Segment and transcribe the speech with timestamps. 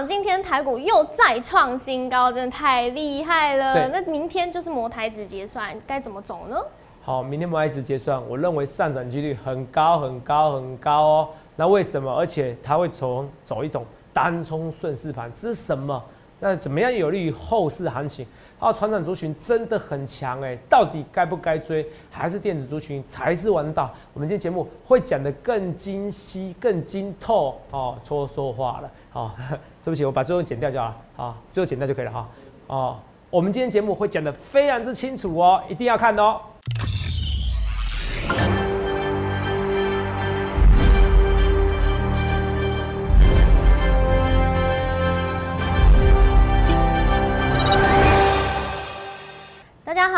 [0.00, 3.86] 长，今天台股又再创新高，真的太厉害了。
[3.88, 6.56] 那明天就是摩台指结算，该怎么走呢？
[7.02, 11.28] 好，明天摩台指结算，我认为上涨几率很高很高很高哦。
[11.54, 12.10] 那为什么？
[12.10, 16.02] 而且它会从走一种单冲顺势盘，这是什么？
[16.38, 18.26] 那怎么样有利于后市行情？
[18.58, 21.86] 啊，船长族群真的很强哎，到底该不该追？
[22.10, 23.90] 还是电子族群才是王道？
[24.14, 28.90] 我们今天节目会讲得更精细、更精透哦，说说话了。
[29.10, 29.34] 好、
[29.82, 30.96] 对不起，我把最后剪掉就好了。
[31.16, 32.28] 好，最后剪掉就可以了哈。
[32.66, 32.96] 哦，
[33.30, 36.40] 我们今天节目会讲得非常之清楚哦，一定要看哦。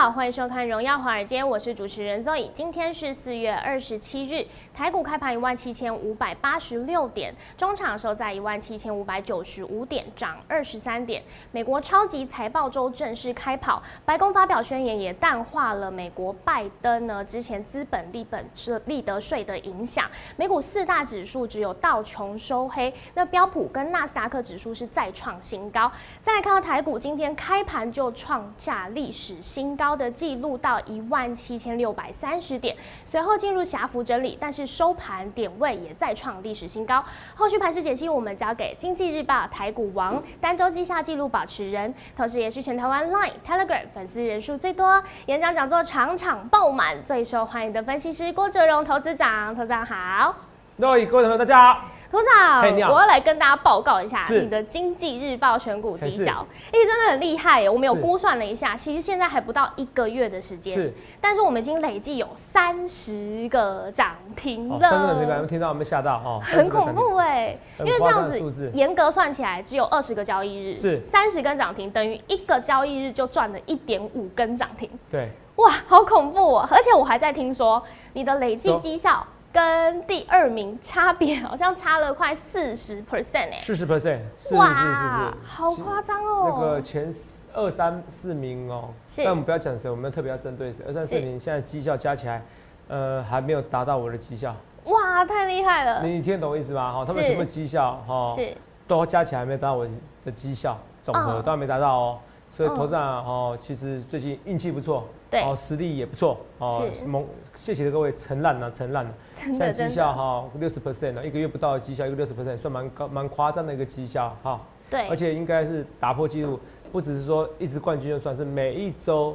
[0.03, 2.51] 好，欢迎收看《荣耀华尔街》，我是主持人 Zoe。
[2.53, 4.45] 今天是四月二十七日，
[4.75, 11.23] 台股开盘一万七千五百八十六点，中场收在一万七千五百九十五点，涨二十三点。
[11.53, 18.45] 美国超级财报周正式开跑，白宫发表宣言也淡化了美国拜登呢之前资本利本
[18.87, 20.11] 利得税的影响。
[20.35, 25.89] 美股四大指数只有道琼收黑，那标普跟纳斯达克指数是再创新高。
[26.21, 37.05] 再来看到台股，今天开盘就创下历史新高的记录，到一万七千六百三十点，随后进入狭幅整理，但是收盘点位也再创历史新高。
[37.35, 49.55] 后续盘势解析，我们交给经济日报台股王单周绩效记录保持人，同时也是全台湾 Line、Telegram 粉丝人数最多、演讲讲座场场爆满、最受欢迎的分析师郭哲荣投资长。
[49.55, 50.35] 投资长好。
[50.81, 51.85] 各位各位同学，大家好。
[52.13, 56.25] 投资长，我要来跟大家报告一下你的经济日报选股绩嘿是。
[56.27, 57.71] 效，哎、真的很厉害耶！
[57.71, 60.93] 我们有估算了一下，其实现在还不到一个月的时间，是。
[61.23, 66.39] 但是我们已经累计有三十个涨停哦，了，真的，你们听到有没有吓到哈？
[66.43, 71.03] 很恐怖哎，因为这样子严格算起来只有二十个交易日，是。
[71.03, 76.69] 三十根涨停，等于一个交易日就赚了一点五根涨停，对，哇，好恐怖哦！
[76.71, 77.83] 而且我还在听说
[78.13, 78.79] 你的累计说。
[78.81, 79.27] 绩效。
[79.53, 86.45] 跟第二名差别好像差了快四十 percent 哎，四十 percent，是是是哇是，好夸张哦！
[86.47, 87.13] 那个前
[87.53, 90.85] 二三四名哦，是但我们不要讲谁，我们特别要针对谁。
[90.89, 92.43] 二三四名现在绩效加起来，
[92.89, 94.57] 呃，还没有达到我的绩效。
[94.85, 96.03] 哇，太厉害了！
[96.03, 96.93] 你听得懂我意思吗？
[96.93, 98.57] 哈，他们是全部绩效哈，是
[98.89, 99.87] 都加起来没有达到我
[100.25, 102.19] 的绩效，总和嗯都还没达到哦。
[102.51, 107.07] 所以嗯头长哦，其实最近运气不错，对哦，实力也不错哦是。
[107.07, 109.15] 蒙，谢谢各位承烂了，承烂了。
[109.35, 114.61] 真现在绩效哈六十 percent 了，一个月不到的绩效，一个六十 percent，算蛮高蛮夸张的一个绩效哈。
[114.91, 116.61] 对，而且应该是打破纪录，
[116.93, 119.35] 不只是说一直冠军就算，是每一周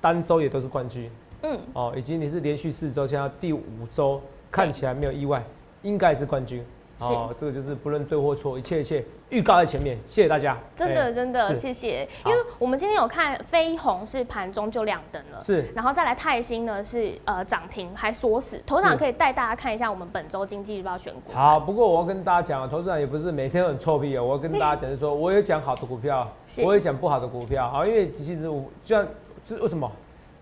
[0.00, 1.08] 单周也都是冠军
[1.42, 1.94] 嗯，哦。
[1.96, 3.62] 以及你是连续四周，现在第五
[3.92, 4.20] 周，
[4.50, 5.40] 看起来没有意外，
[5.82, 6.64] 应该是冠军
[7.00, 7.34] 哦。
[7.38, 9.98] 这个就是不论对或错，一切一切预告在前面。
[10.06, 12.08] 谢谢大家，真的哎真的，是谢谢。
[12.26, 21.32] 因为我们今天有看飞鸿是盘中就亮灯了，是然后再来泰兴呢是呃涨停还锁死，头场是可以带大家看一下我们本周经济日报选股。
[21.32, 21.58] 好。
[21.60, 24.24] 不过我要跟大家讲啊，投资人也不是每天都很臭屁哦。
[24.24, 26.26] 我要跟大家讲，就是说我有讲好的股票，
[26.64, 27.86] 我也讲不好的股票啊。
[27.86, 29.06] 因为其实我就像
[29.46, 29.90] 是为什么？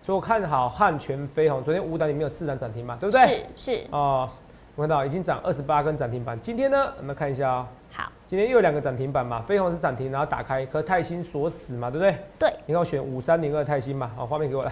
[0.03, 3.45] 所以我看好汉泉飞鸿，昨天五档里面有四档涨停嘛，对不对？
[3.55, 4.29] 是是，哦，
[4.77, 6.39] 我看到已经涨二十八根涨停板。
[6.39, 12.15] 今天呢，我们看一下啊、好，今天又有两个涨停板嘛，飞鸿是涨停，然后打开，可泰兴锁死嘛，对不对？
[12.37, 14.71] 对，你看我选五三零二泰兴嘛，好，画面给我来，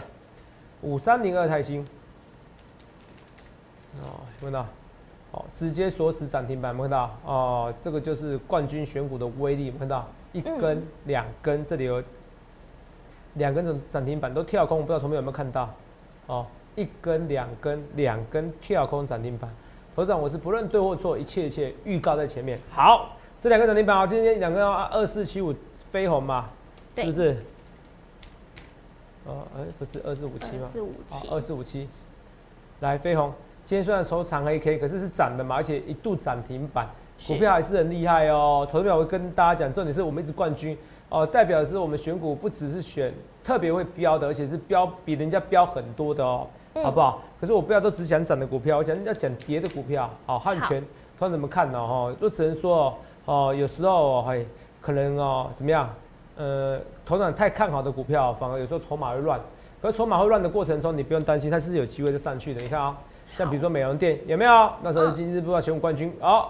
[0.83, 1.81] 五三零二泰兴，
[4.03, 4.67] 哦，有没有看到？
[5.31, 7.17] 哦，直接锁死涨停板，有没有看到？
[7.25, 10.07] 哦，这个就是冠军选股的威力，有没有看到？
[10.33, 12.03] 一根、两根，这里有
[13.33, 15.73] 两根涨涨停板都跳空，我不知道同学有没有看到？
[16.27, 16.45] 哦，
[16.75, 19.49] 一根、两根、两根跳空涨停板。
[19.95, 22.59] 头长，我是不论对或错，一切一切预告在前面。
[22.69, 25.55] 好，这两个涨停板啊，今天两个二四七五
[25.89, 26.49] 飞鸿嘛，
[26.95, 27.37] 是不是？
[29.25, 30.63] 哦，哎、不是二四五七吗？
[30.63, 31.87] 二四五七，二四五七，
[32.81, 33.31] 来飞鸿，
[33.65, 36.89] 今天虽然收长黑 K，可是是涨的嘛，而且一度涨停板，
[37.25, 38.67] 股票还是很厉害哦。
[38.69, 40.77] 投资表我会跟大家讲，重点是我们一直冠军
[41.07, 43.13] 哦，代表的是我们选股不只是选
[43.45, 46.45] 特别会标的，而且是标比人家标很多的哦，
[46.75, 47.21] 嗯好不好？
[47.39, 50.09] 可是我不要都只讲涨的股票，我讲要讲跌的股票。
[50.25, 50.83] 好，汉好泉，
[51.17, 51.79] 看怎么看呢？
[51.79, 52.93] 哈，就只能说
[53.23, 54.45] 哦，哦，有时候嘿
[54.81, 55.89] 可能哦，怎么样？
[56.35, 59.39] 呃，头长太看好的股票，反而有时候筹码会乱。
[59.81, 62.61] 可是筹码会乱的过程中，你不用担心，它是有机会就上去的。
[62.61, 62.97] 你看啊、
[63.29, 64.69] 像比如说美容店有没有？
[64.81, 66.47] 那时候是今日不知道选股冠军，哦，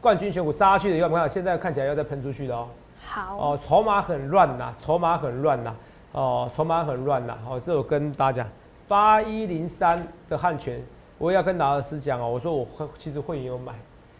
[0.00, 1.28] 冠军选股杀下去的，有没有看？
[1.28, 2.66] 现在看起来要再喷出去的哦。
[3.04, 5.74] 好，哦，筹码很乱呐，筹码很乱呐，
[6.12, 7.36] 哦，筹码很乱呐。
[7.46, 8.48] 哦，这我跟大家讲，
[8.90, 10.82] 八一零三的汉泉，
[11.16, 13.72] 我也要跟老师讲哦，我说我会其实会员有买，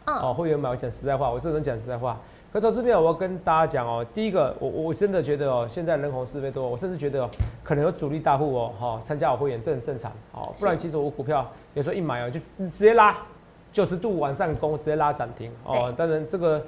[0.05, 2.17] 嗯，哦，会员买，我讲实在话，我这人讲实在话，
[2.53, 7.31] 可投资朋友，我要跟大家讲哦，第一个，我我真的觉得哦，现在人红是非多，我甚至觉得哦，
[7.65, 11.45] 可能有主力大户哦，哈，参加我会员，这很正常，哦，不然其实我股票
[11.75, 13.19] 有时候一买哦，就直接拉
[13.73, 16.65] 九十度往上攻，直接拉涨停，哦，当然这个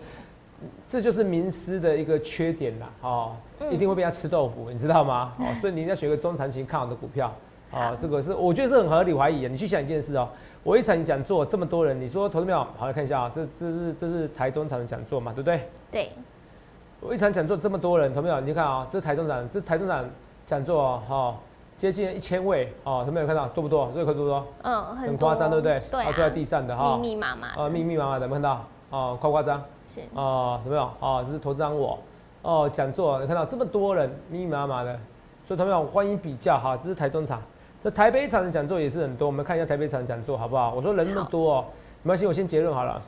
[0.89, 3.37] 这就是名师的一个缺点啦，哦，
[3.71, 5.35] 一定会被他吃豆腐，你知道吗？
[5.39, 7.33] 哦，所以你要学个中长期看好的股票，
[7.73, 10.29] 哦，这个是我觉得是很合理怀疑的，你去想一件事哦。
[10.63, 15.69] 我一场讲座这么多人，你说投资票好来看一下啊，这这是这是台中场的讲座嘛，对不对？
[15.91, 16.13] 对。
[17.01, 20.05] 我一场讲座这么多人，投资票你看啊，这是台中场，这台中场
[20.47, 21.35] 讲座哈，
[21.77, 23.91] 接近一千位哦，投资有看到多不多？
[23.93, 24.47] 这个多不多？
[24.63, 25.83] 嗯，很夸张，对不对？
[25.91, 26.05] 对。
[26.05, 27.49] 坐在地上的哈，密密麻麻。
[27.49, 28.65] 啊，密密麻麻的，有没有看到？
[28.91, 29.61] 哦，夸夸张。
[29.85, 30.03] 是。
[30.15, 30.83] 哦，有没有？
[31.01, 31.99] 哦，这是投资长我。
[32.43, 34.93] 哦，讲座你看到这么多人，密密麻麻的，
[35.49, 37.43] 所以投资票欢迎比较哈，这是台中场。
[37.83, 40.73] 这台北场的讲座也是很多，我们看一下台北场讲座好不好？
[40.73, 41.65] 我说人那么多哦，
[42.05, 43.03] 没关系，我先结论好了。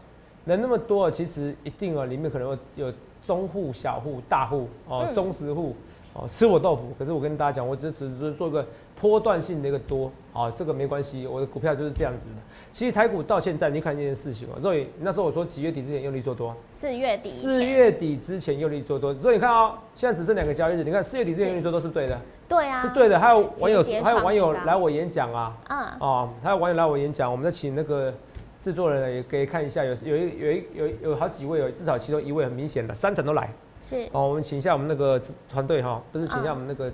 [0.45, 2.93] 人那么多，其实一定哦，里面可能会有
[3.25, 5.77] 中户、小户、大户哦，中实户
[6.13, 6.93] 哦，吃我豆腐。
[6.99, 8.67] 可是我跟大家讲，我只只是做个
[9.01, 12.35] 波段性的一个多啊，这个没关系，我的股票就是这样子的。
[12.73, 22.21] 其实台股到现在，你看这件事情哦，所以那时候我说几月底之前用力做多，四月底，四月底之前用力做多，所以你看哦，现在只剩两个交易日，你看四月底之前用力做多是对的。
[22.47, 23.19] 对啊，是对的。
[23.19, 28.13] 还有网友，还有网友来我演讲啊，嗯，哦，还有网友来我演讲，我们再请那个
[28.61, 36.93] 制作人也可以看一下，有有一有一有有好几位，有至少其中一位很明显的，三层都来，是哦，我们请一下我们那个团队哈，不是请一下我们那个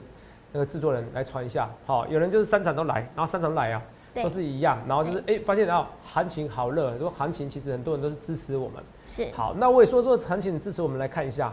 [0.52, 3.82] 那个制作人来传一下，好，有人就是三场都来，然后三场来啊，
[4.14, 11.52] 都是一样，然后就是哎，发现然后行情好热，说行情其实很多人都是支持我们，是好，那我也说说行情支持我们来看一下，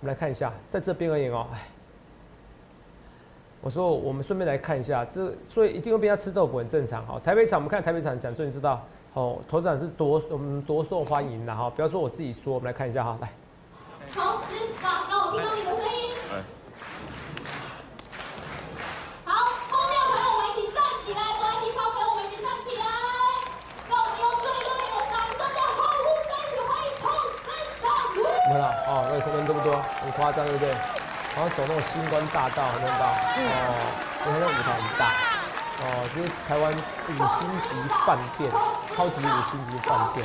[0.00, 1.68] 我们来看一下，在这边而言哦，哎。
[3.60, 7.18] 我说，我们顺便来看一下，这所以一定会被他吃豆腐，很正常哈。
[7.24, 8.84] 台北场，我们看台北场讲座，你知道
[9.14, 11.70] 哦，头场是多我们多受欢迎的哈。
[11.70, 13.32] 不要说我自己说，我们来看一下哈，来。
[14.12, 14.52] 好，知
[14.84, 16.12] 道，让我听到你的声音。
[19.24, 19.32] 好，
[19.72, 22.84] 后面的朋友们一起站起来，各位体操朋友们一起站起来，
[23.88, 27.08] 让我们用最热烈的掌声的欢呼声，一起欢迎彭
[27.48, 27.48] 分
[27.80, 27.88] 场。
[28.12, 29.72] 你看到哦，那个人多不多？
[30.03, 30.68] 很夸张，对不对？
[31.34, 33.70] 然后走那种星光大道，看到哦，
[34.24, 35.10] 你看那舞台很大
[35.82, 37.74] 哦，就是台湾五星级
[38.06, 38.48] 饭店，
[38.94, 40.24] 超级五星级饭店，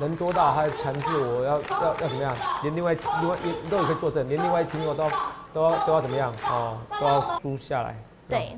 [0.00, 2.34] 人多到还强制我要要要怎么样？
[2.62, 5.10] 连另外另外一都有可以作证，连另外一厅我都要
[5.52, 6.32] 都要都要怎么样？
[6.48, 7.94] 哦，都要租下来。
[8.26, 8.56] 对，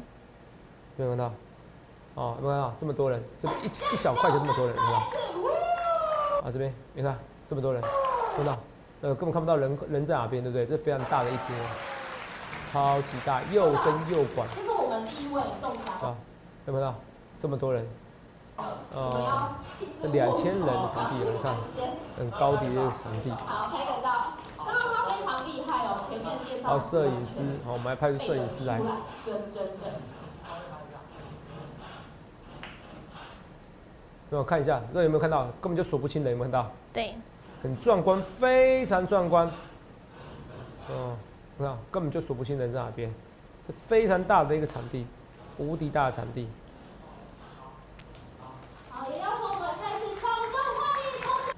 [0.97, 1.33] 有没有看到？
[2.15, 3.21] 哦，有没有看到这么多人？
[3.43, 5.03] 这一一小块就这么多人，是吧？
[6.45, 7.19] 啊，这边你看
[7.49, 7.83] 这么多人，
[8.37, 8.57] 看到？
[9.03, 10.67] 呃，根本看不到人人在哪边，对不对？
[10.67, 11.65] 这非常大的一厅哦，
[12.71, 14.47] 超级大，又深又广。
[14.55, 15.95] 这是我们第一位中奖。
[16.03, 16.15] 啊，
[16.67, 16.95] 看不到
[17.41, 17.87] 这么多人。
[18.93, 19.49] 呃，
[20.13, 21.57] 两千人的场地，你看，
[22.19, 23.31] 很高级的场地。
[23.31, 24.35] 好，拍个照。
[24.59, 26.69] 刚刚他非常厉害哦，前面介绍。
[26.69, 28.79] 好，摄影师，好，我们来派出摄影师来。
[29.25, 29.91] 真真真。
[34.31, 35.45] 给我看一下，那有没有看到？
[35.63, 36.71] 根本就数不清的，有没有看到？
[36.93, 37.15] 对。
[37.63, 39.47] 很壮观，非常壮观。
[40.89, 41.17] 哦，
[41.59, 43.13] 看，根本就数不清人在哪边，
[43.77, 45.07] 非常大的一个场地，
[45.59, 46.49] 无敌大的场地。
[48.91, 51.53] 好，也要从我们再次掌声欢迎同事。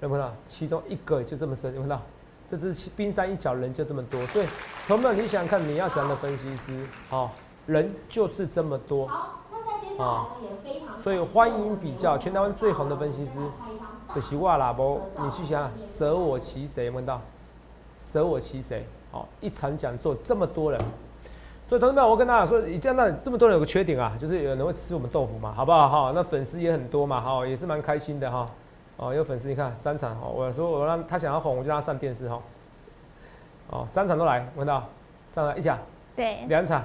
[0.00, 0.36] 有没有看到？
[0.46, 2.04] 其中一个就这么深，有没有看到？
[2.50, 4.26] 这是冰山一角，人就这么多。
[4.26, 4.46] 所以，
[4.88, 6.84] 朋友们，你想看你要怎样的分析师？
[7.08, 7.30] 好，
[7.66, 9.08] 人就是这么多。
[10.00, 10.26] 啊，
[10.98, 13.38] 所以欢迎比较全台湾最红的分析师，
[14.14, 16.90] 的习惯啦，不，你去想，舍我其谁？
[16.90, 17.20] 问到，
[18.00, 18.86] 舍我其谁？
[19.12, 20.80] 好，一场讲座这么多人，
[21.68, 25.88] 所以同志们，我跟大家说，一定要那这么多人有个缺点啊，就是有人会吃我们豆腐嘛，好不好？
[25.88, 28.46] 哈，那粉丝也很多嘛，哈，也是蛮开心的哈。
[28.96, 32.40] 哦，有粉丝，你看三场，哦，我说我让他想要红，我就让他上电视哈。
[33.70, 34.82] 哦，三场都来，问到，
[35.34, 35.78] 上来一场，
[36.14, 36.84] 对，两场，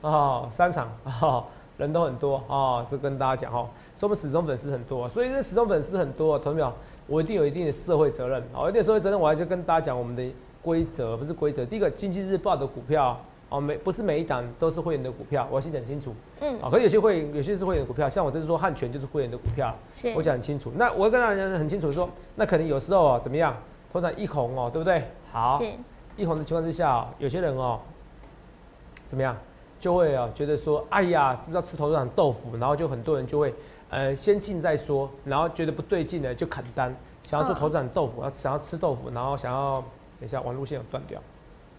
[0.00, 0.88] 哦，三场，
[1.20, 1.44] 哦。
[1.76, 6.72] 人都很多啊，这跟大家讲哈，所以我们始终粉丝很多，所以这始终粉丝很多，同学们
[7.06, 10.24] 我一定有一定的社会责任，好，一定社会责任，我还是跟大家讲我们的
[10.62, 11.64] 规则，不是规则。
[11.64, 20.72] 第一个，经济日报的股票哦，每不是每一档都是会员的股票，我要先讲清楚，嗯，啊，可有些会有些是会员的股票，像我这是说汉权就是会员的股票，是，我讲很清楚。
[20.76, 23.54] 那我跟大家很清楚说，那可能有时候哦怎么样，
[23.92, 25.04] 通常一红哦，对不对？
[25.30, 25.60] 好，
[26.16, 27.78] 一红的情况之下，有些人哦
[29.04, 29.36] 怎么样？
[29.86, 32.56] 就会啊，觉得说，哎呀，是不是要吃头这场豆腐？
[32.56, 33.54] 然后就很多人就会，
[33.88, 39.74] 呃，先进再说，然后觉得不对劲的就砍单，想要做头这场豆腐，要想要吃豆腐，然后想要
[40.18, 41.20] 等一下网路线有断掉，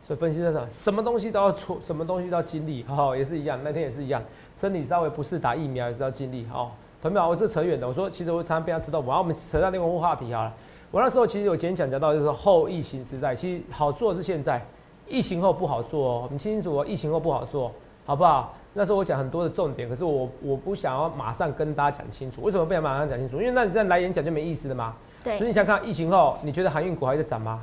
[0.08, 4.24] 所以分析在上，什么东西都要出什么东西都要经历，哈，也是一样，那天也是一样，
[4.58, 6.72] 身体稍微不适打疫苗也是要经历，哈，
[7.02, 7.28] 同没有？
[7.28, 7.86] 我这扯远的。
[7.86, 9.10] 我说其实我常常被他吃豆腐。
[9.10, 10.54] 然后我们扯到另外一个话题好了。
[10.92, 14.66] 我那时候其实有简讲讲到，就是后疫情时代，其实好做是现在，
[15.10, 16.30] 疫情后不好做哦。
[16.32, 17.70] 你清楚哦，疫情后不好做，
[18.08, 18.56] 好不好？
[18.74, 22.42] 那时候我讲很多的重点，可是我我不想要马上跟大家讲清楚。
[22.42, 23.38] 为什么不想马上讲清楚？
[23.38, 24.96] 因为那你这样来演讲就没意思了嘛。
[25.26, 27.62] 对所以你想想看，疫情后你觉得航运股还在涨吗？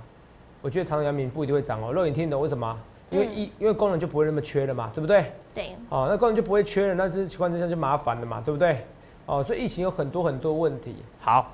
[0.61, 1.91] 我觉得长、阳明不一定会涨哦。
[1.91, 2.79] 肉眼听懂为什么？
[3.09, 5.33] 因为一、因为功能就不会那么缺了嘛，对不对？
[5.55, 8.85] 对，哦，那功能就不会缺了，那这情况之下就麻烦了嘛，对不对？
[9.25, 10.97] 哦，所以疫情有很多很多问题。
[11.21, 11.53] 好，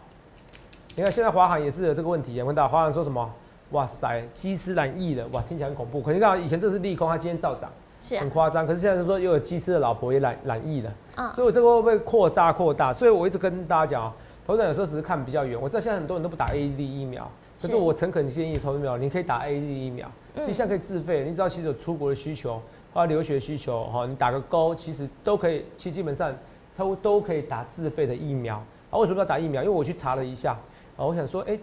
[0.96, 3.30] 你看现在华航也是有这个问题，有问到华航说什么？
[3.70, 6.00] 哇塞，基斯兰疫了，哇，听起来很恐怖。
[6.00, 8.66] 可是你看以前这是利空，它今天照涨，是啊很，夸张。
[8.66, 12.92] 可是现在就说又有基斯的老婆也染染疫了，嗯，所以我这个会不会扩大扩大？
[12.92, 14.12] 所以我一直跟大家讲哦，
[14.46, 15.60] 投资人有时候只是看比较远。
[15.60, 17.30] 我知道现在很多人都不打 A D 疫苗，
[17.60, 21.24] 可是是我诚恳建议投资人，你可以打 A D 疫苗，其实现在可以自费。
[21.24, 22.60] 你知道其实有出国的需求，
[22.92, 26.34] 或者留学需求，哈，你打个勾，其实都可以，其实基本上
[26.76, 28.56] 都都可以打自费的疫苗。
[28.90, 29.62] 啊，为什么要打疫苗？
[29.62, 30.52] 因为我去查了一下，
[30.96, 31.56] 啊，我想说，哎、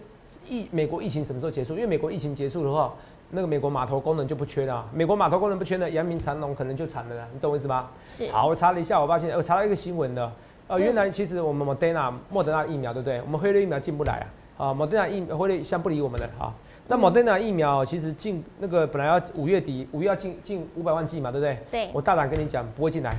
[0.48, 1.74] 疫美国疫情什么时候结束？
[1.74, 2.94] 因为美国疫情结束的话，
[3.30, 4.88] 那个美国码头功能就不缺了啊。
[4.92, 7.90] 美国码头功能不缺呢，阳明长隆可能就惨了啦，你懂我意思吧？
[8.06, 10.32] 是，好，我查了一下，我发现我查到一个新闻的，
[10.66, 13.20] 呃，嗯原来其实我们莫德纳莫德纳疫苗对不对？
[13.22, 16.54] 我们辉瑞疫苗进不来啊，啊，莫德纳疫辉瑞先不理我们了啊。
[16.90, 21.56] 那莫德纳疫苗其实进那个本来要五月底五月要进进五百万剂嘛，对不对？
[21.70, 23.14] 对，我大胆跟你讲，不会进来。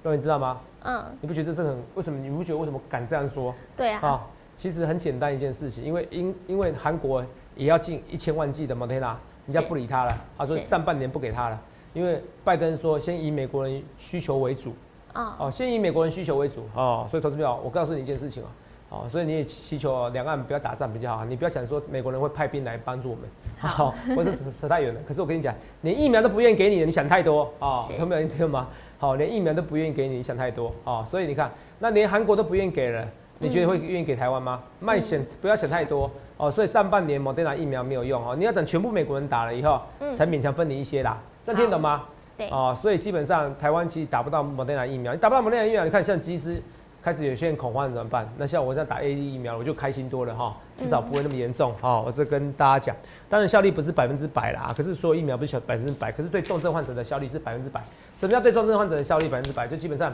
[0.00, 0.60] 各位知道吗？
[0.84, 2.18] 嗯，你不觉得这是很为什么？
[2.20, 4.26] 你不觉得为什么敢这样说对啊，啊？
[4.56, 7.24] 其实很简单一件事情，因为因因为韩国
[7.56, 9.16] 也要进一千万剂的莫德纳，
[9.46, 11.60] 人家不理他了，他说上半年不给他了，
[11.92, 14.74] 因为拜登说先以美国人需求为主。
[15.12, 18.42] 啊，哦，先以美国人需求为主哦，所以投资票，我告诉你一件事情
[18.88, 23.24] 哦，哦，所以你也祈求哦两岸不要打仗比较好，你不要想说美国人会派兵来帮助我们，
[23.58, 25.00] 好，或者 扯扯太远了。
[25.06, 28.68] 可是我跟你讲，连疫苗都不愿意给你，你想太多哦，是有没有听吗？
[28.96, 33.06] 好，连疫苗都不愿意给你，你想太多哦，所以你看，那连韩国都不愿意给了。
[33.38, 34.62] 你觉得会愿意给台湾吗？
[34.78, 36.08] 卖想不要想太多
[36.42, 42.02] 哦，所以上半年莫德纳疫苗没有用哦，你要等全部美国人打了以后，嗯才勉强分你一些啦，这样听得懂吗？
[42.36, 46.60] 对，哦，所以基本上台湾其实打不到莫德纳疫苗，你打不到莫德纳疫苗，你看像机师
[47.00, 48.28] 开始有些人恐慌怎么办？
[48.36, 52.96] 那像我在打 A D 疫苗，我就开心多了哈，至少不会那么严重哈、我是跟大家讲，
[53.28, 57.80] 当然效力不是百分之百啦，可是所有疫苗不是百分之百，可是对重症患者的效力是百分之百。
[58.16, 59.68] 什么叫对重症患者的效力百分之百？
[59.68, 60.12] 就基本上，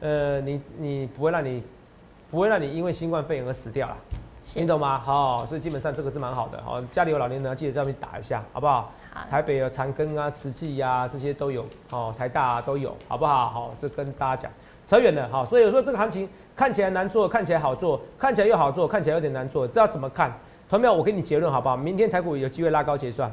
[0.00, 1.62] 呃，你你不会让你
[2.32, 3.96] 不会让你因为新冠肺炎而死掉啦。
[4.48, 4.98] 是你，懂吗？
[4.98, 6.58] 好、所以基本上这个是蛮好的。
[6.64, 8.90] 好、家里有老年人，记得这样去打一下，好不好？
[9.12, 13.50] 好，台北有长庚啊、慈济呀、这些都有哦，台大、啊、都有，好不好？
[13.50, 14.50] 好，这跟大家讲，
[14.86, 15.44] 扯远了哈。
[15.44, 16.26] 所以有时候这个行情
[16.56, 20.32] 看起来难做，看起来好做，看起来又好做，看起来有点难做，这要怎么看？
[20.70, 20.94] 同没有？
[20.94, 21.76] 我给你结论好不好？
[21.76, 23.30] 明天台股有机会拉高结算，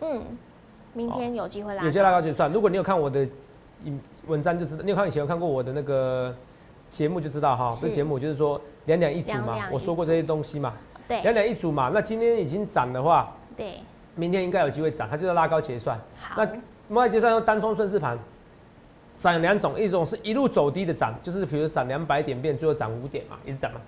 [0.00, 0.22] 嗯，
[0.92, 2.52] 明天有机会拉有机会拉高结算。
[2.52, 3.26] 如果你有看我的
[3.84, 6.32] 影文章，就知道；你有看以前有看过我的那个
[6.88, 7.68] 节目，就知道哈。
[7.70, 10.74] 是不是节目就是说两两一组嘛我说过这些东西嘛，
[11.08, 11.90] 两对两一组嘛。
[11.92, 13.80] 那今天已经涨的话，对，
[14.14, 15.98] 明天应该有机会涨，它就是拉高结算。
[16.16, 16.48] 好那，
[16.88, 18.18] 摩尔结算用单冲顺势盘，
[19.16, 23.80] 涨两种，一种是一路走低的涨，就是比如涨两百点变最后涨五点嘛，一直涨嘛。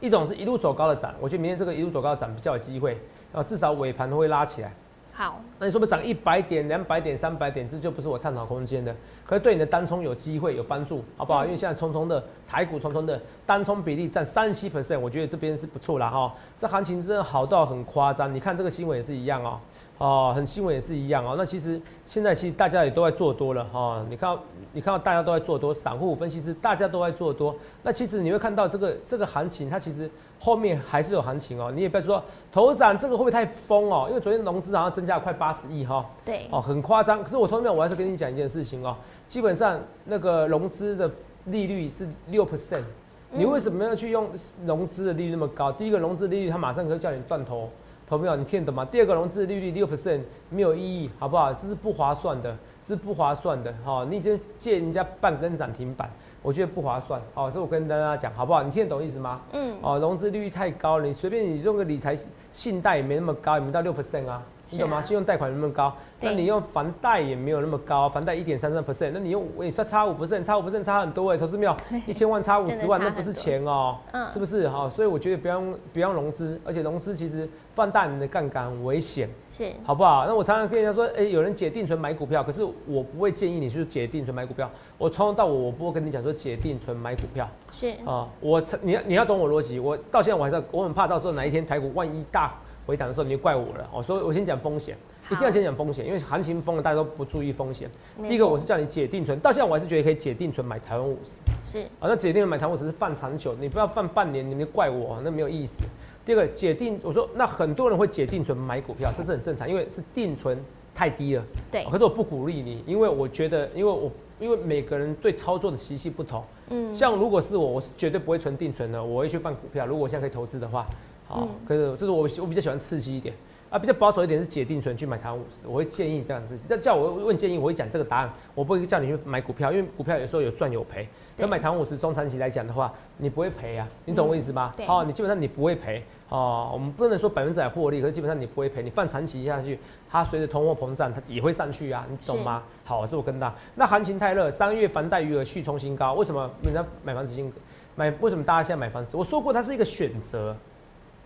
[0.00, 2.98] 一种是一路走高的涨，我觉得明天这个一路走高的涨比较有机会，
[3.32, 4.72] 啊，至少尾盘会拉起来。
[5.20, 8.96] 好，那你说不涨一百点、两百点、三百点，这就不是我探讨空间的。
[9.26, 11.44] 可是对你的单冲有机会、有帮助，好不好？
[11.44, 16.34] 嗯因为现在冲冲的台股冲冲的单冲比例占三十七 percent，我觉得这边是不错啦哈。
[16.56, 19.60] 这行情真的好到很夸张，你看这个新闻也是一样哦。
[19.98, 21.34] 哦，很新闻也是一样哦。
[21.36, 24.06] 那其实现在其实大家也都在做多了哈、哦。
[24.08, 24.38] 你看
[24.72, 27.54] 你看到大家都在做多，散户分析师大家都在做多。
[27.82, 30.10] 那其实你会看到这个这个行情，它其实
[30.40, 31.70] 后面还是有行情哦。
[31.72, 32.20] 你也不要说
[32.50, 34.06] 头涨这个会不会太疯哦？
[34.08, 36.04] 因为昨天融资好像增加了快八十亿哈。
[36.24, 37.22] 对，哦，很夸张。
[37.22, 38.96] 可是我同学我还是跟你讲一件事情哦，
[39.28, 41.08] 基本上那个融资的
[41.44, 42.82] 利率是六 percent，
[43.30, 44.28] 你为什么要去用
[44.66, 45.70] 融资的利率那么高？
[45.70, 47.70] 第一个融资利率它马上可以叫你断头，
[48.08, 48.84] 投票你听得懂吗？
[48.84, 51.52] 第二个融资利率六 percent 没有意义，好不好？
[51.52, 53.72] 这是不划算的，这是不划算的。
[53.84, 56.10] 哈、你已经借人家半根涨停板，
[56.42, 57.20] 我觉得不划算。
[57.34, 58.62] 哦，这我跟大家讲，好不好？
[58.62, 59.40] 你听得懂意思吗？
[59.52, 62.16] 嗯，哦，融资利率太高了，你随便你用个理财
[62.52, 65.02] 信贷也没那么高，也没到六 percent 啊，你懂吗？
[65.02, 71.76] 信用贷款有那么高，那你用房贷也没有那么高，房贷一点三三 percent，那你用你说差五 percent，差五 percent 差很多哎，投资没有？
[72.06, 80.24] 一千万差五十万，那不是钱哦、嗯是不是哈、所以我觉得不要用不要用融资，而且融资其实放大你的杠杆很危险，是，好不好？
[80.26, 87.48] 那我常常跟人家说，哎、有人解定存买股票，可是我不会建议你去解定存买股票，我从头到尾我不会跟你讲说解定存买股票。
[87.72, 92.54] 是，啊、我曾你要你要懂我逻辑，我到现在我还是我很怕到时候哪一天台股万一大
[92.86, 93.88] 回档的时候，你就怪我了。
[93.92, 94.96] 哦，所以我先讲风险，
[95.30, 97.90] 一定要先讲风险，因为行情疯了，大家都不注意风险。
[98.22, 101.40] 第一个，我是叫你解定存，到现在我还是觉得可以解定存买台湾五十。
[101.62, 105.84] 是啊，那解定存买台湾五十是放长久，你不要放半年，你们怪我，那没有意思。
[106.24, 110.62] 第二个，解定，我说那很多人会解定存买股票，这是很正常，因为是定存
[110.94, 111.44] 太低了。
[111.70, 116.44] 对哦可是我不鼓励你，因为我觉得，因为我因为每个人对操作的习性不同。
[116.72, 119.86] 嗯像如果是我，我是绝对不会存定存的，我会去放股票。
[119.86, 120.86] 如果我现在可以投资的话，
[121.30, 123.32] 好、嗯可是这是我我比较喜欢刺激一点
[123.70, 126.58] 啊，比较保守一点是解定存去买台湾五十，我会建议这样子。
[126.68, 131.08] 叫叫我问建议，我会讲这个答案，我不会叫你去买股票，因为股票有时候有赚有赔。
[131.36, 134.74] 对那买台湾五十中长期来讲的话，你不会赔啊，你懂我意思吗？
[134.76, 136.68] 对好、你基本上你不会赔哦。
[136.72, 138.82] 我们不能说百分之百获利，可是基本上你不会赔。
[138.82, 139.78] 你放长期下去，
[140.10, 142.64] 它随着通货膨胀，它也会上去啊，你懂吗？
[142.84, 143.54] 好，这我跟大。
[143.76, 147.52] 那行情太热，三月房贷余额续冲新高，为什么人家买房子金
[147.94, 148.12] 买？
[148.20, 149.16] 为什么大家现在买房子？
[149.16, 150.56] 我说过，它是一个选择。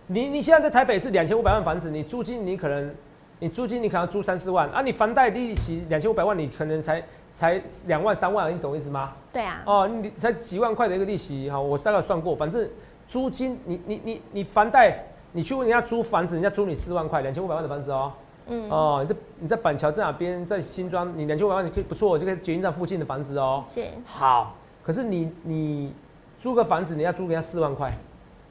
[0.07, 2.93] 你你现在在台北是两千五百万房子，你租金你可能，
[3.39, 9.13] 你租金你可能要租三四万啊，你房贷利息两千五百万，你可能才才两万三万，你懂我意思吗？
[9.33, 12.67] 对啊，哦，你才几万块的一个利息哈，我大概算过，反正
[13.07, 18.11] 租金你你你你房贷，你去问人家租房子，人家租你四万块，两千五百万的房子哦，
[18.45, 23.63] 嗯哦，你在你在板桥在哪边，在新庄，你两千五百万你可以不错，就可以捷运站附近的房子哦。
[23.67, 25.91] 是好，可是你你
[26.39, 27.89] 租个房子，你要租给人家四万块，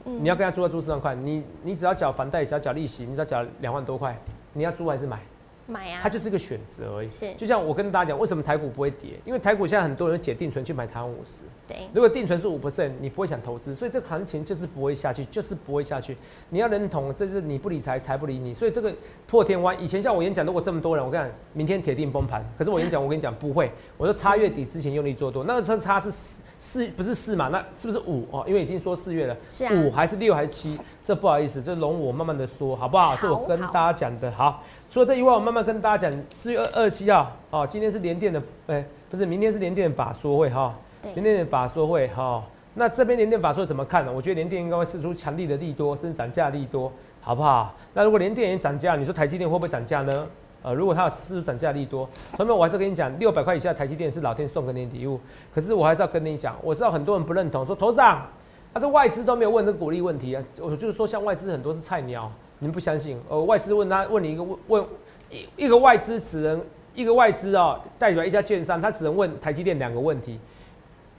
[0.04, 4.16] 嗯你要跟他租要租四万块，你你只要缴房贷，只要缴利息，你只要缴两万多块，
[4.52, 5.20] 你要租还是买？
[5.66, 7.08] 买啊，它就是个选择而已。
[7.08, 9.12] 是就像我跟大家讲，为什么台股不会跌？
[9.25, 16.14] 因为台股现在很多人解定存去买台湾五十，对如果定存是五 percent，你不会想投资，所以这个行情就是不会下去，就是不会下去。
[16.50, 18.52] 你要认同，这是你不理财，财不理你。
[18.52, 18.94] 所以这个
[19.26, 22.44] 破天荒，以前像我演讲，如果这么多人，我跟你讲，明天铁定崩盘。
[22.58, 26.12] 可是我演讲，我跟你讲不会，我说差月底之前用力做多，那个差差是
[26.58, 27.49] 四四不是四嘛？
[27.49, 28.44] 那是不是五哦？
[28.46, 30.78] 因为已经说四月了，是啊五还是六还是七？
[31.04, 33.16] 这不好意思，这容我慢慢的说，好不好？
[33.16, 34.62] 这我跟大家讲的好。
[34.90, 40.75] 除了这以外，我慢慢跟大家讲，四月二二七号，哦，今天是联电的，哎、不是，明天是联电法说会哈。
[41.02, 42.42] 对联电的法说会哈、
[42.73, 44.11] 那这边联电法说怎么看呢？
[44.11, 47.75] 我觉得联电应该会试出强力的利多，甚至涨价利多，好不好？
[47.92, 50.26] 那如果联电也涨价，你说台积电会不会涨价呢？
[50.64, 55.20] 呃，如果它有试出涨价利多，朋友们，我还是跟你讲，六百块以下台积电是老天送给你的礼物。
[55.54, 58.26] 可是我还是要跟你讲，我知道很多人不认同，说头长，
[58.72, 60.42] 他的外资都没有问这个鼓励问题啊。
[60.58, 63.20] 我就是说，像外资很多是菜鸟，你们不相信？
[63.28, 64.84] 呃，外资问他问你一个问问
[65.30, 66.58] 一一个外资只能
[66.94, 70.40] 一个外资哦，代表一家券商，他只能问台积电两个问题。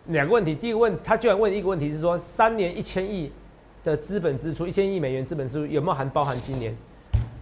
[0.07, 3.31] 两个问题，第一个问，他居然问一个问题是说，三年一千亿
[3.83, 6.75] 的资本支出，一千亿美元资本支出有没有含包含今年？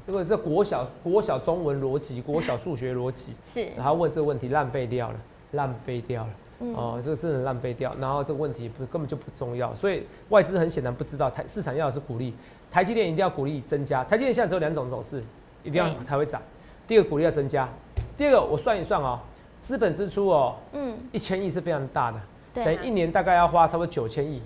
[0.05, 5.15] 这个是国小国小中文逻辑，国小数学逻辑， 是然后问这个问题浪费掉了，
[5.51, 6.29] 浪费掉了。
[6.59, 6.73] 嗯。
[6.75, 12.33] 哦，这个真的浪费掉，然后这个问题不根本就不重要，所以外资很显然不知道台市场要的是鼓励，
[12.71, 15.23] 台积电一定要鼓励增加，台积电现在只有两种走势，
[15.63, 16.41] 一定要对才会涨，
[16.87, 17.69] 第二个鼓励要增加，
[18.17, 19.19] 第二个我算一算哦，
[19.61, 20.93] 资本支出哦嗯。
[21.11, 22.19] 一千亿是非常大的，
[22.53, 24.41] 对啊等于一年大概要花差不多九千亿，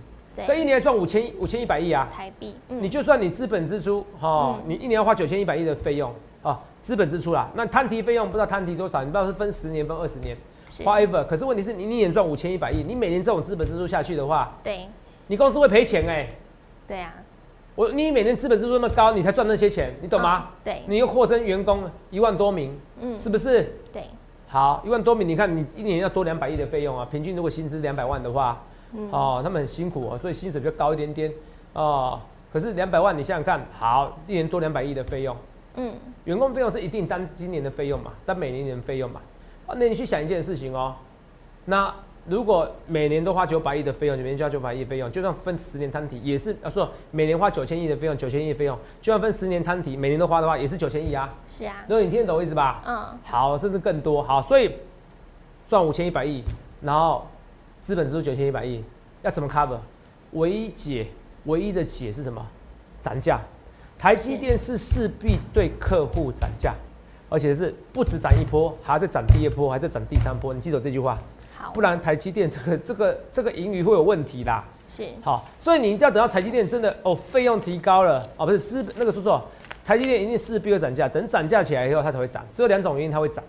[0.47, 2.83] 那一年赚五千五千一百亿啊，台币嗯。
[2.83, 4.63] 你就算你资本支出哈，嗯。
[4.67, 10.35] 你一年要花九千一百亿的费用啊，资本支出啦，那摊提费用不知道摊提多少，你不知道是分十年分二十年
[10.69, 11.25] 是，whatever。
[11.25, 14.87] 可是问题是你一年赚五千一百亿，你每年这种资本支出下去的话，对。
[15.27, 16.27] 你公司会赔钱哎、
[16.87, 17.13] 对啊。
[17.75, 20.47] 我你每年资本支出那么高，你才赚那些钱，你懂吗？
[20.47, 20.81] 嗯对。
[20.87, 23.15] 你又扩增员工一万多名，嗯。
[23.15, 23.75] 是不是？
[23.91, 24.03] 对。
[24.47, 28.76] 好，一万多名，你看你一年要多两百亿的费用啊，平均如果薪资两百万的话，嗯
[29.11, 31.31] 哦，他们很辛苦哦，所以薪水比较高一点点
[31.73, 32.19] 哦。
[32.51, 35.35] 可是两百万，你想想看，好，一年多两百亿的费用，
[35.75, 39.21] 嗯员工费用是一定单今年的费用嘛，单每年的费用嘛。
[39.67, 40.95] 啊，那你去想一件事情哦，
[41.65, 41.93] 那
[42.25, 51.33] 如果每年都花九百亿的费用，每年就要九百亿的费用，就算分十年摊提，也是啊，说每年花九千亿的费用，九千亿的费用，就算分十年摊提，每年都花的话，也是九千亿啊。
[51.47, 52.81] 是啊如果你听得懂我意思吧？
[52.85, 54.23] 嗯好，甚至更多。
[54.23, 54.73] 好，所以
[55.67, 56.43] 赚五千一百亿，
[56.81, 57.27] 然后
[57.87, 58.83] 资本支出九千一百亿，
[59.21, 59.77] 要怎么 cover？
[60.33, 61.07] 唯一解，
[61.45, 62.45] 唯一的解是什么？
[63.01, 63.39] 涨价。
[63.97, 66.75] 台积电是势必对客户涨价，
[67.29, 70.53] 而且是不止涨一波，还要再涨第二波，还在涨第三波。
[70.53, 71.17] 你记得这句话，
[71.73, 74.65] 不然台积电这个这个这个盈余会有问题啦。
[74.85, 79.41] 是好，所以你一定要等到台积电真的哦费用提高了哦，不是资本那个说错，
[79.85, 83.41] 台积电一定势必会涨价，等涨价起来以后它才会涨，只有两种原因它会涨，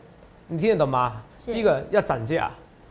[0.46, 1.22] 你听得懂吗？
[1.36, 2.48] 是第一个要涨价，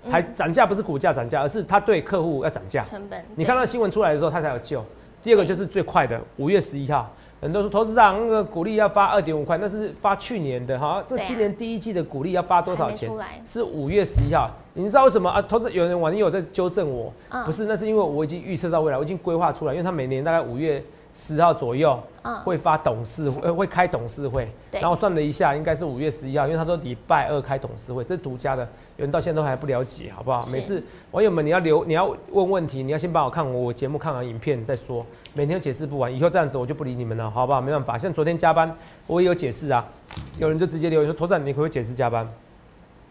[0.07, 2.83] 嗯台涨价不是股价涨价，而是他对客户要涨价。
[2.83, 4.83] 成本你看到新闻出来的时候，他才有救。
[5.23, 13.11] 第二个就是最快的，五月十一号，很多说投资长那个股利要发二点五块，那是发去年的哈，这今年第一季的股利要发多少钱
[13.45, 14.49] 是五月十一号。
[14.73, 15.41] 你知道为什么啊？
[15.41, 20.81] 投资有人网友在纠正我，嗯不是，那是因为我已经预测到未来，我已经规划出来，因为他每年大概五月
[21.19, 24.47] 十号左右嗯，会发董事会，呃，会开董事会。
[24.71, 28.63] 然后算了一下，应该是五月十一号，因为他说礼拜二开董事会，这是独家的，
[28.97, 30.45] 有人到现在都还不了解，好不好？
[30.51, 35.03] 每次网友们你要留，你要问问题，你要先帮我看我节目，看完影片再说。
[35.33, 37.59] 每天解释不完，以后这样子我就不理你们了，好不好？
[37.59, 38.73] 没办法，像昨天加班，
[39.07, 39.85] 我也有解释啊，
[40.37, 42.27] 有人就直接留言说：“头长，你可不可以解释加班？”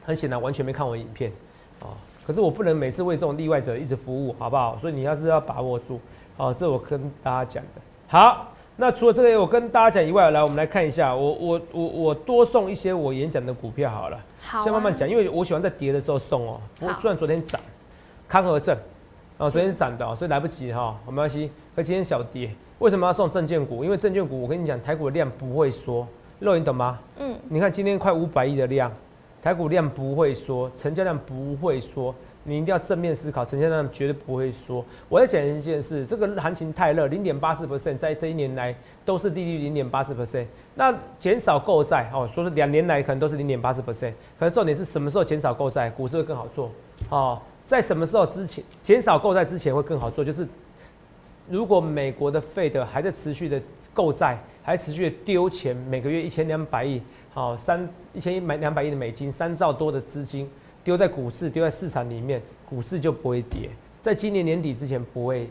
[0.07, 1.33] 很显然完全没看完影片，
[1.81, 1.89] 哦，
[2.25, 4.79] 可是我不能每次为这种例外者一直服务，好不好？
[4.79, 6.01] 所以你要是要把握住，
[6.37, 7.81] 哦，这我跟大家讲的。
[8.09, 16.61] 好，那除了这个我跟大家讲以外，来我们来看一下，我我我我多送一些我演讲的股票好了，好、啊，先慢慢讲，因为我喜欢在跌的时候送哦。
[16.79, 17.61] 不过好虽然昨天涨，
[18.29, 18.77] 康和正，
[19.39, 21.51] 哦，是昨天涨的、哦，所以来不及哈、没关系。
[21.75, 23.83] 可今天小跌，为什么要送证券股？
[23.83, 26.07] 因为证券股我跟你讲，台股的量不会缩，
[26.39, 27.01] 肉你懂吗？
[27.19, 28.89] 嗯，你看今天快五百亿的量，
[29.43, 32.15] 台股量不会缩，成交量不会缩，
[32.49, 34.85] 你一定要正面思考，陈先生绝对不会说。
[35.09, 38.73] 我要讲一件事，这个行情太热，零点八四 percent，在这一年来
[39.05, 40.15] 都是利率零点八四。
[40.15, 43.83] percent，那减少购债哦，说是两年来可能都是零点八四。
[43.83, 46.71] percent，可是重点是什么时候减少购债，股市会更好做。
[47.11, 50.47] 哦，在什么时候之前减少购债之前会更好做，就是
[51.49, 53.61] 如果美国的 Fed 还在持续的
[53.93, 57.03] 购债，还持续的丢钱，每个月一千两百亿，
[57.35, 60.49] 好三一千一百两百亿的美金，三兆多的资金
[60.87, 63.69] 丢在股市，丢在市场里面，股市就不会跌。
[64.01, 65.51] 在今年年底之前不会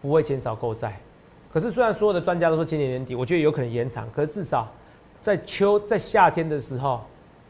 [0.00, 0.98] 不会减少购债。
[1.52, 4.66] 可是虽然所有的专家都说今年年底，我觉得有可能延长，可是至少
[5.20, 7.02] 在秋在夏天的时候，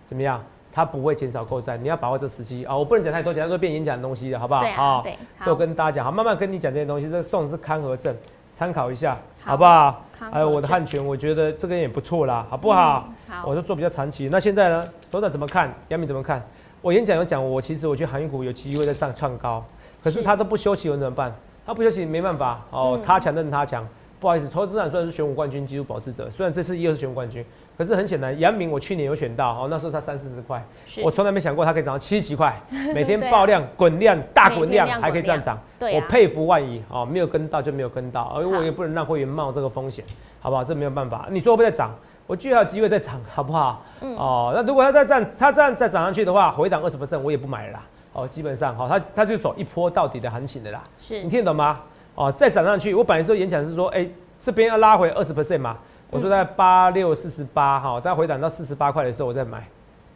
[0.04, 0.42] 怎么样？
[0.72, 2.76] 它不会减少购债，你要把握这时机啊！
[2.76, 4.60] 我不能讲太多，讲太多变演讲的东西了，好不好？
[4.60, 7.08] 对啊好对这我跟大家讲，好，慢慢跟你讲这些东西。
[7.08, 8.12] 这送的是康和证，
[8.52, 10.02] 参考一下，好好不好？
[10.32, 13.04] 还有我的汉权，我觉得这个也不错啦，好不好？
[13.08, 14.28] 嗯好我就做比较长期。
[14.28, 15.72] 那现在呢，头长怎么看？
[15.90, 16.44] 杨敏怎么看？
[16.84, 19.64] 我演讲有讲，我其实我觉得航运股有机会在上创高，
[20.02, 21.34] 可是是他都不休息，我怎么办？
[21.64, 23.88] 他不休息没办法哦嗯，他强任他强。
[24.20, 27.42] 不好意思，投资资产虽然是选股冠军、纪录保持者，虽然这次又是选股冠军，
[27.78, 30.62] 可是很显然，杨明我去年有选到，哦，那时候他三四十块，
[31.02, 32.54] 我从来没想过他可以涨到七十几块，
[32.94, 40.04] 每天爆量、滚量、大滚量还可以这样涨，啊我佩服万一哦，没有跟到就没有跟到，而我也不能让会员冒这个风险，
[40.38, 40.62] 好不好？
[40.62, 41.28] 这没有办法。
[41.30, 41.94] 你说会不会再涨？
[42.26, 43.82] 我觉得还有机会再涨，好不好？
[44.00, 47.82] 嗯哦，那如果它再涨，它这样再涨上去的话，回档二十 percent 我也不买了啦。
[48.12, 50.82] 哦，基本上好，它它就走一波到底的行情的啦。
[50.96, 51.80] 是你听得懂吗？
[52.14, 54.08] 哦，再涨上去，我本来说演讲是说，哎、
[54.40, 55.76] 这边要拉回二十 percent 嘛，
[56.10, 59.66] 我说在八六四十八哈，大概回档到四十八块的时候我再买，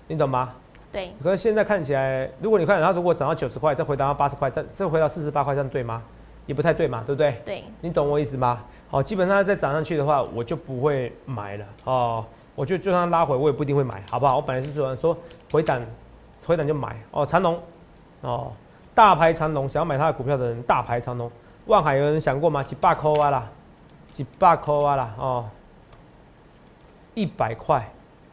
[0.07, 0.53] 你懂吗？
[0.91, 6.03] 对，可是现在看起来，如果你看它如果涨到九十块，再回档到八十块，再再回到四十八块，这样对吗？
[6.47, 7.43] 也不太对嘛，对不对？
[7.45, 8.61] 对，你懂我意思吗？
[8.91, 12.25] 好，基本上再涨上去的话，我就不会买了哦。
[12.55, 14.37] 我就就算拉回，我也不一定会买，好不好？
[14.37, 15.17] 我本来是说说
[15.53, 15.81] 回档，
[16.45, 17.25] 回档就买哦。
[17.25, 17.61] 长隆
[18.23, 18.51] 哦，
[18.95, 21.31] 大牌长隆，想要买它的股票的人，大牌长隆，
[21.67, 22.63] 万海有人想过吗？
[22.63, 23.49] 几百扣啊啦，
[24.11, 25.45] 几百扣啊啦哦，
[27.15, 27.89] 一百块，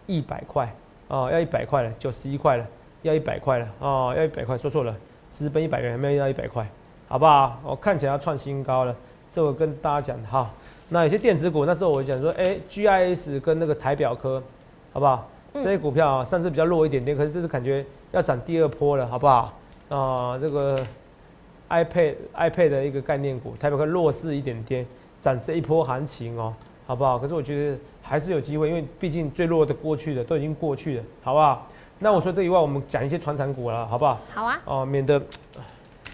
[0.07, 0.73] 一百块
[1.09, 2.65] 哦，要一百块了，九十一块了，
[3.03, 4.95] 要一百块了哦，要一百块，说错了，
[5.29, 6.67] 资本一百元，没有要一百块，
[7.07, 7.59] 好不好？
[7.63, 8.95] 我、看起来要创新高了，
[9.35, 10.49] 这我跟大家讲哈。
[10.87, 14.41] 那有些电子股，那时候我讲说，哎、g i s 跟那个台表科，
[14.93, 15.27] 好不好？
[15.51, 19.53] 嗯这些股票啊，上次比较弱一点点，可是这次感觉要涨第二波了，好不好？
[19.89, 20.77] 啊、这个
[21.69, 24.85] iPad iPad 的一个概念股，台表科弱势一点点，
[25.19, 26.53] 涨这一波行情哦，
[26.87, 27.19] 好不好？
[27.19, 31.67] 可是我觉得还是有机会，因为毕竟最弱的过去的都已经过去了，好不好？
[31.99, 34.19] 那我说这以外，我们讲一些传产股了，好不好？
[34.33, 35.21] 好啊，哦，免得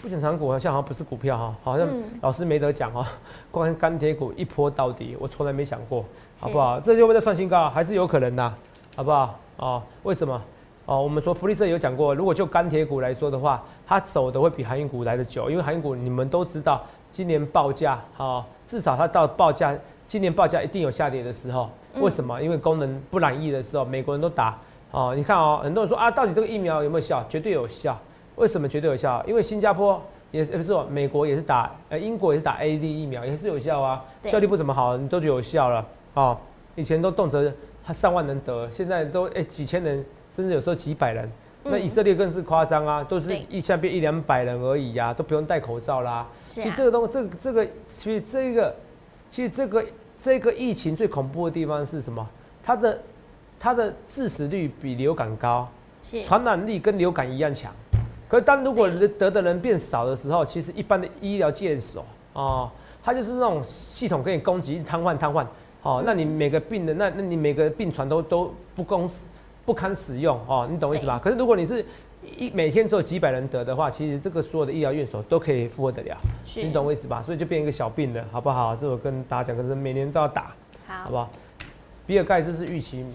[0.02, 3.08] 不讲长股好像好像不是股票哈，好像嗯老师没得讲哈。
[3.52, 6.04] 光钢铁股一波到底，我从来没想过，
[6.40, 6.80] 好不好？
[6.80, 8.54] 这就会再创新高，还是有可能的，
[8.96, 9.40] 好不好？
[9.58, 10.42] 哦，为什么？
[10.88, 21.70] 哦，我们说福利社有讲过，如果就钢铁股来说的话，它走的会比航运股来的久，因为航运股你们都知道，今年报价哦，至少它到报价，今年报价一定有下跌的时候。
[21.94, 22.42] 嗯为什么？
[22.42, 24.58] 因为功能不满意的时候，美国人都打
[24.92, 25.14] 哦。
[25.14, 27.22] 你看哦，很多人说啊，到底这个疫苗有没有效？
[27.28, 28.00] 绝对有效。
[28.42, 29.24] 为什么绝对有效？
[29.28, 30.02] 因为新加坡
[30.32, 36.36] 也呃不是说美国也是打，呃英国也是打 A D 疫苗，也是有效啊，效力不怎么好，你都觉得有效了哦。
[36.76, 37.54] 以前都动辄
[37.86, 40.04] 他上万人得，现在都哎、几千人，
[40.36, 41.30] 甚至有时候几百人。
[41.64, 46.28] 那嗯以色列更是夸张啊，都是一下变一两百人而已呀、都不用戴口罩啦。
[46.44, 48.76] 是啊其实这，个东这个这个其实这个
[49.30, 49.86] 其实这个
[50.18, 52.28] 这个疫情最恐怖的地方是什么？
[52.64, 53.00] 它的
[53.60, 55.70] 它的致死率比流感高，
[56.02, 57.72] 是传染力跟流感一样强。
[58.32, 62.72] 可是当如果得的人变少的时候，其实一般的医疗界手哦，
[63.04, 65.46] 它就是那种系统给你攻击瘫痪瘫痪
[65.82, 69.06] 哦，那你每个病人那那你每个病床都都不公
[69.66, 71.20] 不堪使用哦，你懂我意思吧？
[71.22, 71.86] 可是如果你是
[72.38, 76.16] 一每天只有几百人得的话，其实这个所有的医疗院所都可以负荷得了，
[76.46, 77.22] 是，你懂我意思吧？
[77.22, 78.74] 所以就变一个小病了，好不好？
[78.78, 80.54] 这我跟大家讲，可是每年都要打，
[80.88, 81.30] 好，好不好？
[82.08, 83.06] 比尔盖茨是预期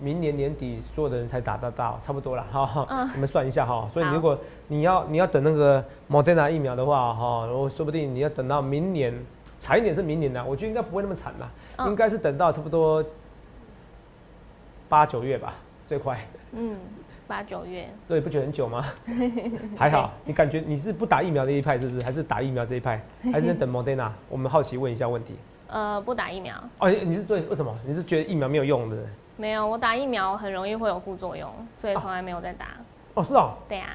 [0.00, 2.84] 明年年底所有的人才打得到，差不多了哈。
[2.90, 3.88] 嗯你们算一下哈。
[3.92, 4.36] 所以好如果
[4.68, 9.14] 你要你要等那个 Moderna 疫苗的话哈，我说不定你要等到明年，
[9.58, 13.04] 惨一点是明年呢，我觉得应该不会那么惨啦，嗯应该是等到差不多
[14.88, 15.54] 八九月吧，
[15.86, 16.18] 最快。
[16.52, 16.76] 嗯，
[17.26, 18.84] 八九月，对，不觉得很久吗？
[19.76, 22.02] 还好，你感觉你是不打疫苗这一派是不是？
[22.02, 23.04] 还是打疫苗这一派？
[23.32, 24.10] 还是等 Moderna？
[24.28, 25.34] 我们好奇问一下问题。
[25.66, 27.76] 呃，不打疫苗，哦，你是对为什么？
[27.84, 28.96] 你是觉得疫苗没有用的？
[29.36, 32.66] 没有，我打疫苗很容易会有副作用，所以从来没有在打。
[33.14, 33.54] 哦，是哦。
[33.68, 33.88] 对啊，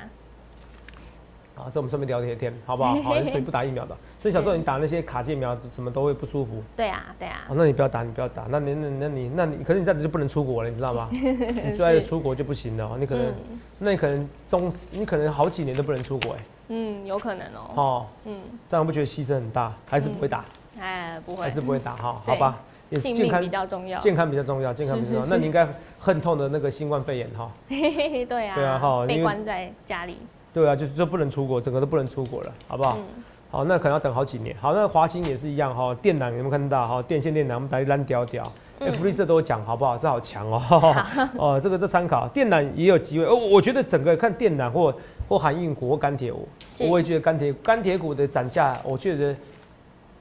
[1.60, 2.96] 啊，在我们顺便聊天天，好不好？
[3.02, 6.64] 好，所以不打疫苗的，所以小时候你打那些卡介苗，什么都会不舒服。
[6.76, 8.46] 对啊，对啊哦，，那你不要打，你不要打。
[8.50, 11.10] 那你那那你那你，可是你这样子就不能出国了，你知道吗？
[11.12, 16.40] 你最爱的出国就不行了哦，你可能，嗯那你可能中，你可能好几年都不能出国哎。
[16.70, 19.74] 嗯，有可能哦，哦，嗯，这样不觉得牺牲很大？
[19.90, 20.46] 还是不会打？
[20.80, 22.22] 哎，不会还，是不会打哈？
[22.26, 22.60] 对好吧，
[23.02, 24.00] 健康较重要。
[24.00, 25.26] 健康比较重要，健康比较重要。
[25.26, 25.68] 那你应该
[26.00, 27.50] 恨痛的那个新冠肺炎哈。
[27.68, 30.18] 嘿嘿嘿，对啊，对啊哈被关在家里，
[30.54, 32.98] 对啊，就是就不能出国，整个都不能出国了，好不好？
[32.98, 33.06] 嗯，
[33.52, 34.56] 好，那可能要等好几年。
[34.60, 37.02] 好，那华兴也是一样哈，电缆有没有看到哈？
[37.02, 38.44] 电线电缆我们打烂屌屌，
[38.80, 39.98] 哎、嗯福利社都有讲好不好？
[39.98, 41.06] 这好强哦、
[41.38, 43.26] 哦，这个这参考，电缆也有机会。
[43.26, 44.94] 哦，我觉得整个看电缆或
[45.28, 46.48] 或航运股或钢铁股，
[46.90, 49.36] 我也觉得钢铁钢铁股的涨价，我觉得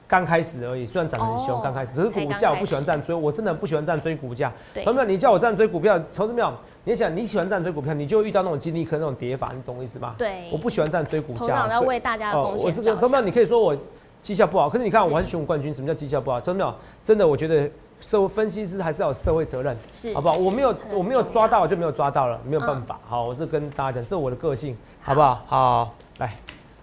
[0.07, 4.51] 刚开始而已，虽然涨得很凶，哦刚开始，只是股价我不喜欢这样追，我真的不喜欢这样追股价。
[4.73, 6.53] 对朋友们，你叫我这样追股票，投资票，
[6.85, 10.15] 你想你喜欢这样追股票，你就遇到那种金利科那种跌法，你懂我意思吗？
[10.17, 11.39] 对，我不喜欢这样追股价。
[11.39, 13.25] 头脑在为大家的风哦我这个根本。
[13.25, 13.77] 你可以说我
[14.21, 16.39] 绩效不好，可是你看我还是选股冠军，什么叫绩效不好？
[16.39, 20.35] 真的真的我觉得社会分析师还是要有社会责任，是，好不好？
[20.37, 22.99] 我没有我没有抓到就没有抓到了，没有办嗯法。
[23.07, 25.41] 好，我这跟大家讲，这是我的个性，好不好？
[25.45, 26.33] 好，来，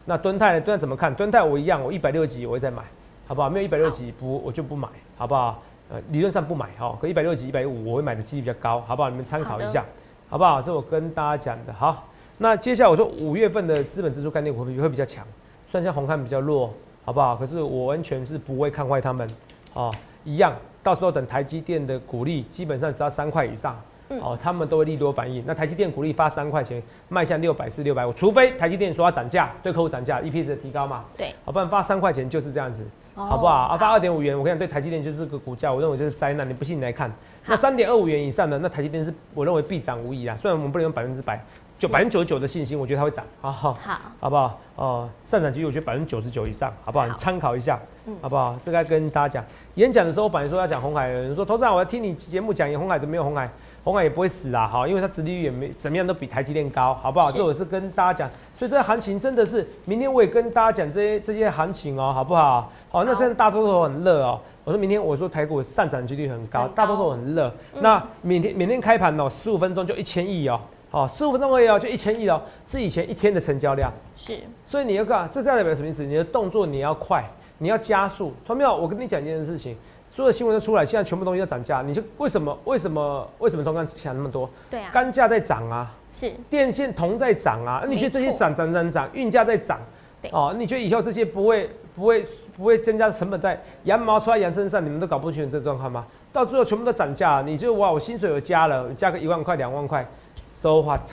[0.04, 0.60] 那敦泰呢？
[0.60, 1.12] 敦泰怎么看？
[1.14, 2.82] 敦泰我一样，我一百六几我会再买，
[3.26, 3.48] 好不好？
[3.48, 5.62] 没有一百六几不我就不买，好不好？
[5.88, 9.08] 呃，理论上不买哈，可一百六几、一百五我会买的几率比较高，好不好？
[9.08, 9.84] 你们参考一下，
[10.28, 10.60] 好不好？
[10.60, 11.72] 这我跟大家讲的。
[11.72, 15.24] 好，那接下来我说五月份的资本支出概念股会比会比较强，
[15.68, 17.36] 虽然像红汉比较弱，好不好？
[17.36, 19.28] 可是我完全是不会看坏他们，
[19.74, 19.94] 哦，
[20.24, 23.76] 一样，到时候等台积电的股利基本上只要三块以上。
[24.08, 25.42] 嗯哦，他们都会利多反应。
[25.46, 33.54] 那台积电股利发三块钱，卖向六百四、六百五，除非台积电说要涨价，对客户涨价，EPS 的提高嘛，对，好，不然发三块钱就是这样子，哦好不好？
[33.54, 36.48] 啊，发二点五元，我跟你讲，对台积电就是这个股价，我认为就是灾难。
[36.48, 37.10] 你不信你来看，
[37.46, 40.36] 那三点二五元以上的，那台积电是我认为必涨无疑啊。
[40.36, 41.42] 虽然我们不能用百分之百，
[41.76, 43.72] 就百分之九十九的信心，我觉得它会涨，好好。
[43.74, 44.60] 好，好不好？
[44.76, 47.06] 哦、上涨几率我觉得百分之九十九以上，好不好？
[47.06, 48.58] 好你参考一下，嗯好不好？
[48.62, 49.44] 这个要跟大家讲。
[49.76, 53.50] 演讲的时候，我本来说要讲红海，有人说投资长，我要听你节目讲红海，怎么没有红海？
[53.86, 57.30] 红海也不会死啦，好，因为它殖利率也没怎么样，都比台积电高，好不好？
[57.30, 62.68] 是这我是跟大家讲，所以这个行情真的是，明天我也跟大家讲这些这些行情哦，好不好？
[62.90, 64.40] 好，那好真的大多数很热哦。
[64.64, 67.46] 我说明天我说台股上涨几率很高，很高大多数很热。
[67.74, 73.88] 嗯那每天每天开盘哦，十五分钟就一千亿哦，好，十五分钟而已哦，就一千亿哦，是以前一天的成交量。
[74.16, 76.02] 是，所以你要干，这代表什么意思？
[76.04, 77.24] 你的动作你要快，
[77.58, 78.34] 你要加速。
[78.44, 78.76] 同没有？
[78.76, 79.76] 我跟你讲一件事情，
[80.16, 82.58] 所有的新闻都出来，现在全部东西都涨价，你就为什么？
[82.64, 83.30] 为什么？
[83.38, 84.48] 为什么中钢强那么多？
[84.70, 89.78] 对啊，钢价在涨啊，是，电线铜在涨啊，你觉得这些涨涨涨涨，运价在涨
[90.22, 90.30] 对？
[90.30, 92.24] 哦，你觉得以后这些不会不会
[92.56, 94.82] 不会增加成本在羊毛出在羊身上？
[94.82, 96.06] 你们都搞不清楚这状况吗？
[96.32, 100.02] 到最后全部都涨价，你就哇，我薪水有加了，加个一万块两万块
[100.46, 101.10] ，so what？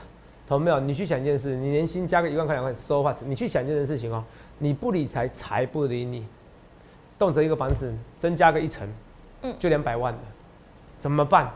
[0.47, 0.79] 懂没有？
[0.79, 3.17] 你去想一件事，你年薪加个一万块两万块，so what？
[3.25, 4.23] 你去想一件事情哦，
[4.59, 6.25] 你不理财，财不理你。
[7.23, 8.85] 动辄一个房子增加个一层，
[9.43, 10.19] 嗯就两百万了，
[10.97, 11.49] 怎么办？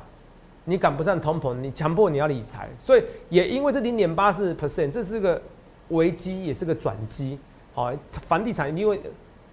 [0.63, 5.41] 你赶不上通膨，你强迫你要理财，所以也因为这零点八四 percent，这是个
[5.89, 7.37] 危机，也是个转机。
[7.73, 9.01] 好、房地产一定会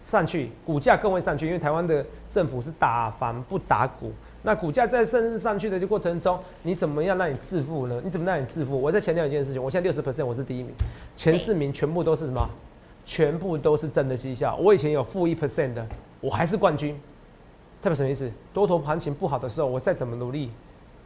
[0.00, 4.12] 上去，股价更会上去，因为台湾的政府是打房不打股。
[4.42, 8.00] 那股价在甚至上去的这过程中，你怎么样让你致富呢？
[8.04, 8.80] 你怎么让你致富？
[8.80, 10.72] 我再强调一件事情，我现在六十 percent，我是第一名，
[11.16, 12.48] 前四名全部都是什么？
[13.04, 14.56] 全部都是真的绩效。
[14.56, 15.86] 我以前有负一 percent 的，
[16.20, 16.98] 我还是冠军。
[17.80, 18.30] 代表什么意思？
[18.52, 20.50] 多头行情不好的时候，我再怎么努力，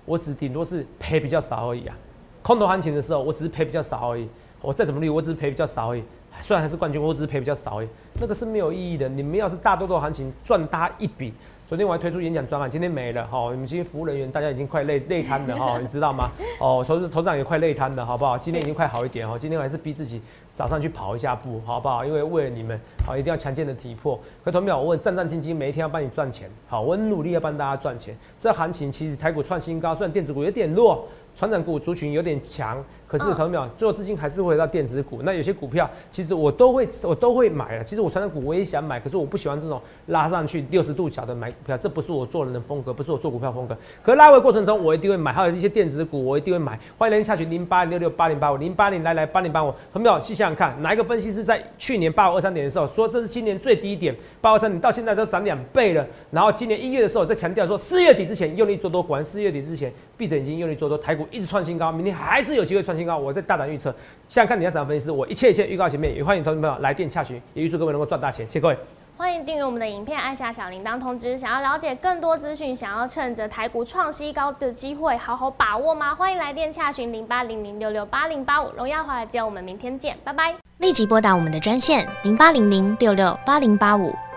[0.05, 1.97] 我只顶多是赔比较少而已啊。
[2.43, 4.29] 空头行情的时候，我只是赔比较少而已。
[4.61, 6.05] 我再怎么努力，我只是赔比较少而已。
[6.41, 7.89] 虽然还是冠军，我只是赔比较少而已。
[8.21, 9.09] 那个是没有意义的。
[9.09, 11.35] 你们要是大多头行情赚大一笔，
[11.69, 13.51] 昨天我还推出演讲专案，今天没了哈。
[13.51, 16.31] 你们今天服务人员大家已经快累 累瘫了哈，你知道吗？
[16.59, 18.39] 哦，投资头长也快累瘫了，好不好？
[18.39, 19.39] 今天已经快好一点哈。
[19.39, 20.19] 今天还是逼自己
[20.55, 22.07] 早上去跑一下步，好不好？
[22.07, 24.19] 因为为了你们，好一定要强健的体魄。
[24.43, 28.17] 可同秒，我很战战兢兢，每一天要帮你赚钱，好，我很努力要帮大家赚钱。
[28.39, 35.21] 这行情其实台股创新高，虽然电子股有点弱，船长股族群有点强，可是嗯投资表最后资金还是会回到电子股。
[35.23, 43.77] 那有些股票其实我都会我都会买了，其实我传统股我也想买，可是我不喜欢这种拉上去六十度角的买股票，这不是我做人的风格，不是我做股票风格。
[44.03, 46.79] 可是拉回过程中我一定会买，还有一些电子股我一定会买。
[46.99, 63.95] 欢迎来下去零八六六八零八五零八零来来八零八五，很秒细想想看，哪一个分析师在去年八五二三点的时候说这是今年最低点，八二三点到现在都涨两倍了，然后今年一月的时候再强调说四月底之前用力做多，果然四月底之前闭着眼睛用力做多，台股一直创新高，明天还是有机会创新高，我在大胆预测。
[64.29, 68.77] 现在看你要怎么分析师，我一切一切预告前面，也欢迎投资朋友来电洽询，也预祝各位能够赚大钱，谢谢各位。
[69.17, 71.37] 欢迎订阅我们的影片，按下小铃铛通知。
[71.37, 76.15] 想要了解更多资讯，想要趁着台股创新高的机会好好把握吗？
[76.15, 78.71] 欢迎来电洽询零八零零六六八零八五。
[78.77, 80.55] 荣耀华尔街，我们明天见，拜拜。
[80.79, 84.15] 立即拨打我们的专线零八零零六六八零八五